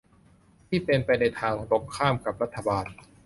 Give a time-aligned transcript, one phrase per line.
[0.67, 2.85] ที่เป็นไปในทางตรงข้ามกับรัฐบาล